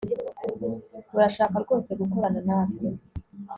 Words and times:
Urashaka 1.15 1.55
rwose 1.63 1.89
gukorana 1.99 2.39
natwe 2.47 2.87